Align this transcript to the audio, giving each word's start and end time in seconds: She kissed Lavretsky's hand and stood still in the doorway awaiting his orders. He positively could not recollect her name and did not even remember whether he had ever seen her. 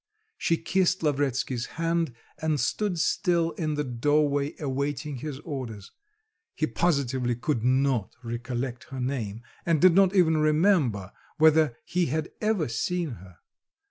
She 0.35 0.57
kissed 0.57 1.03
Lavretsky's 1.03 1.67
hand 1.77 2.15
and 2.41 2.59
stood 2.59 2.97
still 2.97 3.51
in 3.51 3.75
the 3.75 3.83
doorway 3.83 4.55
awaiting 4.59 5.17
his 5.17 5.37
orders. 5.41 5.91
He 6.55 6.65
positively 6.65 7.35
could 7.35 7.63
not 7.63 8.15
recollect 8.23 8.85
her 8.85 8.99
name 8.99 9.43
and 9.63 9.79
did 9.79 9.93
not 9.93 10.15
even 10.15 10.37
remember 10.37 11.11
whether 11.37 11.77
he 11.85 12.07
had 12.07 12.31
ever 12.41 12.67
seen 12.67 13.11
her. 13.11 13.37